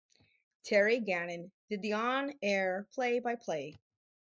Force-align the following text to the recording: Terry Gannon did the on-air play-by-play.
Terry 0.63 0.99
Gannon 0.99 1.51
did 1.69 1.83
the 1.83 1.93
on-air 1.93 2.87
play-by-play. 2.95 3.77